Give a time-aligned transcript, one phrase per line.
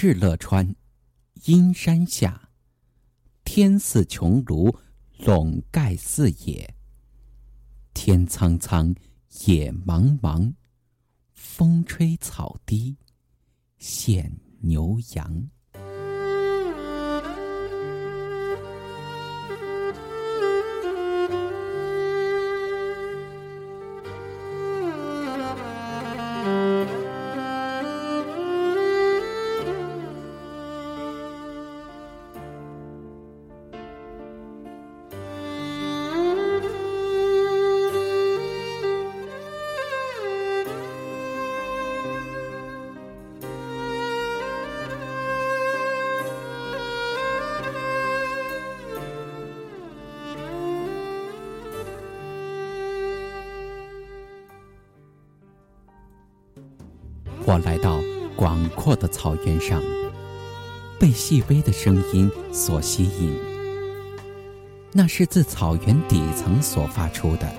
[0.00, 0.76] 敕勒川，
[1.46, 2.50] 阴山下，
[3.42, 4.78] 天似穹庐，
[5.18, 6.76] 笼盖四野。
[7.94, 8.94] 天苍苍，
[9.44, 10.54] 野茫茫，
[11.34, 12.96] 风吹草低
[13.76, 15.50] 见牛羊。
[57.48, 57.98] 我来到
[58.36, 59.82] 广阔的草原上，
[61.00, 63.34] 被细微的声音所吸引。
[64.92, 67.50] 那是自草原底层所发出的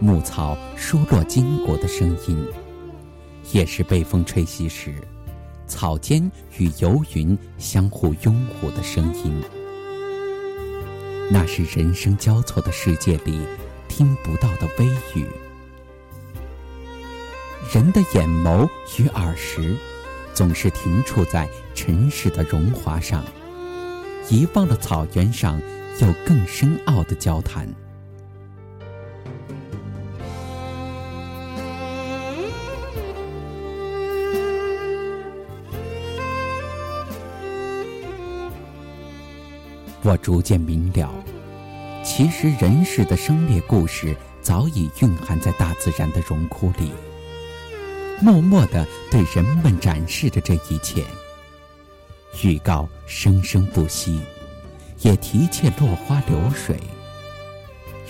[0.00, 2.42] 牧草疏落筋骨的声音，
[3.52, 4.94] 也是被风吹袭时
[5.66, 9.38] 草间与游云相互拥护的声音。
[11.30, 13.38] 那是人声交错的世界里
[13.86, 15.26] 听不到的微语。
[17.70, 18.66] 人的眼眸
[18.96, 19.76] 与耳识，
[20.32, 23.22] 总是停触在尘世的荣华上，
[24.30, 25.60] 遗忘了草原上
[26.00, 27.68] 有更深奥的交谈。
[40.02, 41.12] 我逐渐明了，
[42.02, 46.90] 其实人世的生灭故事早已蕴含在大自然的荣枯里。
[48.20, 51.04] 默默地对人们展示着这一切，
[52.42, 54.20] 预告生生不息，
[55.02, 56.76] 也提切落花流水。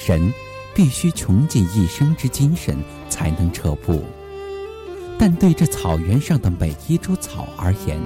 [0.07, 0.33] 人
[0.75, 2.79] 必须穷尽一生之精神
[3.11, 4.03] 才能彻步，
[5.19, 8.01] 但对这草原上的每一株草而言，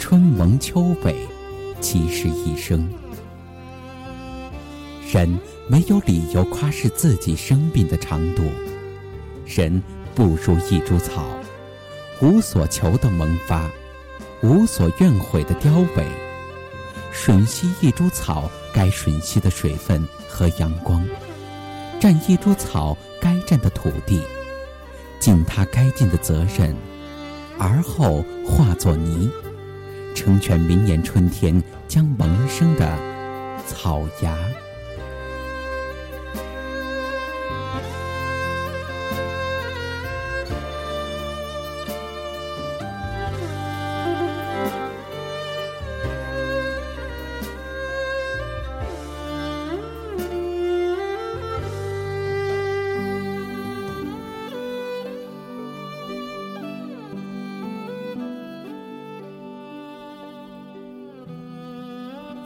[0.00, 1.14] 春萌秋萎，
[1.80, 2.88] 即是一生。
[5.12, 5.38] 人
[5.68, 8.42] 没有理由夸饰自己生命的长度，
[9.46, 9.80] 人。
[10.18, 11.24] 不如一株草，
[12.20, 13.70] 无所求的萌发，
[14.42, 16.04] 无所怨悔的凋萎，
[17.14, 21.06] 吮吸一株草该吮吸的水分和阳光，
[22.00, 24.20] 占一株草该占的土地，
[25.20, 26.74] 尽它该尽的责任，
[27.56, 29.30] 而后化作泥，
[30.16, 32.98] 成全明年春天将萌生的
[33.68, 34.36] 草芽。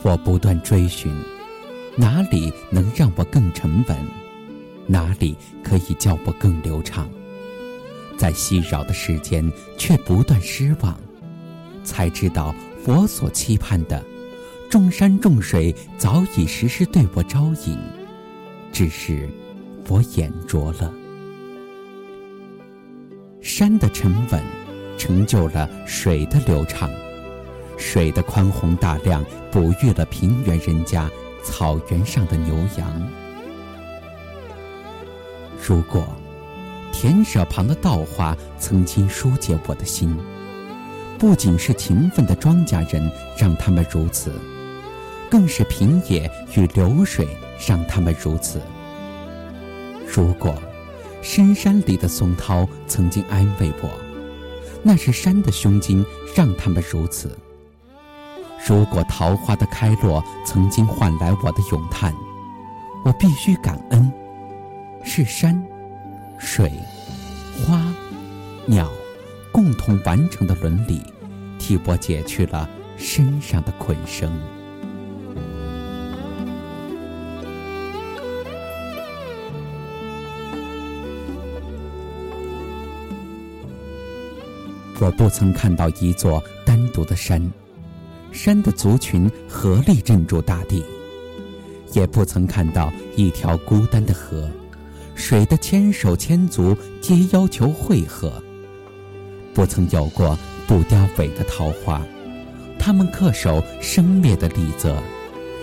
[0.02, 1.14] 我不断追寻，
[1.96, 3.96] 哪里能让我更沉稳？
[4.86, 7.08] 哪里可以叫我更流畅？
[8.18, 10.98] 在熙扰的世间，却不断失望，
[11.84, 12.52] 才知道
[12.84, 14.04] 我所期盼的，
[14.68, 17.78] 众山众水早已时时对我招引，
[18.72, 19.28] 只是
[19.88, 20.92] 我眼拙了。
[23.41, 24.42] 山的沉稳，
[24.98, 26.91] 成就了水的流畅。
[27.77, 31.10] 水的宽宏大量，哺育了平原人家
[31.43, 33.10] 草原上的牛羊。
[35.66, 36.05] 如果
[36.93, 40.16] 田舍旁的稻花曾经疏解我的心，
[41.19, 44.33] 不仅是勤奋的庄稼人让他们如此，
[45.31, 47.27] 更是平野与流水
[47.66, 48.60] 让他们如此。
[50.12, 50.54] 如果
[51.22, 53.89] 深山里的松涛曾经安慰我，
[54.83, 56.04] 那是山的胸襟
[56.34, 57.30] 让他们如此。
[58.64, 62.14] 如果桃花的开落曾经换来我的咏叹，
[63.04, 64.10] 我必须感恩，
[65.03, 65.60] 是山、
[66.38, 66.72] 水、
[67.66, 67.92] 花、
[68.64, 68.88] 鸟
[69.50, 71.03] 共同完成的伦理，
[71.59, 74.30] 替我解去了身上的捆绳。
[85.00, 87.53] 我不曾看到一座单独的山。
[88.32, 90.84] 山的族群合力镇住大地，
[91.92, 94.50] 也不曾看到一条孤单的河，
[95.14, 98.32] 水的千手千足皆要求汇合。
[99.54, 100.36] 不曾有过
[100.66, 102.02] 不凋萎的桃花，
[102.78, 104.96] 他们恪守生灭的礼则，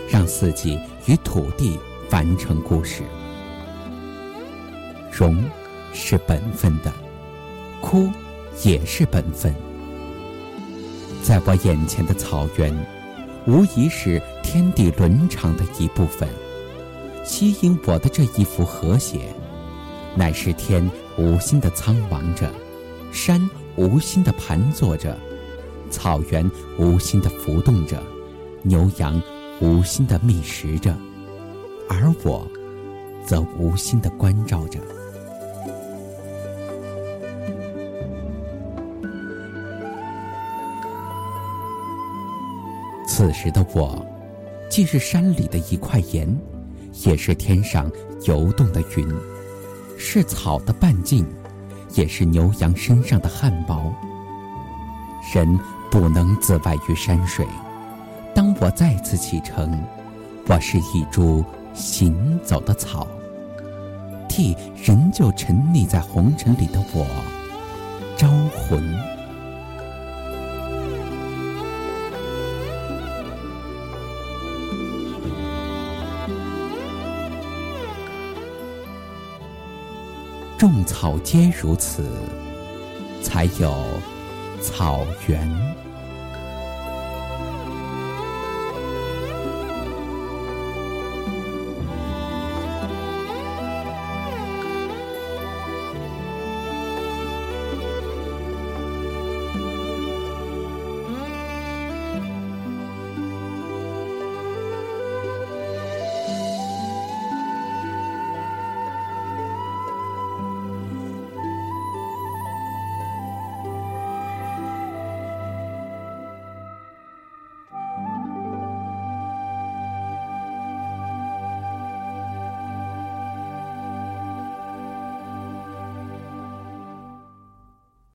[0.08, 1.78] 让四季与土地
[2.12, 3.02] 完成故事。
[5.12, 5.44] 荣
[5.92, 6.94] 是本分的，
[7.82, 8.08] 哭
[8.64, 9.54] 也是本分。
[11.22, 12.76] 在我眼前的草原，
[13.46, 16.28] 无疑是天地伦常的一部分。
[17.24, 19.34] 吸引我的这一幅和谐，
[20.16, 22.50] 乃是天无心的苍茫着，
[23.12, 25.16] 山无心的盘坐着，
[25.92, 28.02] 草原无心的浮动着，
[28.64, 29.22] 牛羊
[29.62, 30.96] 无心的觅食着，
[31.88, 32.48] 而我，
[33.26, 34.80] 则无心的关照着。
[43.20, 44.06] 此时的我，
[44.70, 46.40] 既是山里的一块岩，
[47.04, 47.92] 也是天上
[48.24, 49.06] 游动的云，
[49.98, 51.28] 是草的半径，
[51.96, 53.94] 也是牛羊身上的汗毛。
[55.34, 55.60] 人
[55.92, 57.46] 不能自外于山水。
[58.34, 59.84] 当我再次启程，
[60.48, 61.44] 我是一株
[61.74, 63.06] 行走的草，
[64.30, 67.06] 替仍旧沉溺在红尘里的我
[68.16, 69.19] 招魂。
[80.60, 82.04] 种草皆如此，
[83.24, 83.74] 才有
[84.62, 85.50] 草原。